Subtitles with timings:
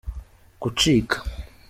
[0.61, 1.17] gucika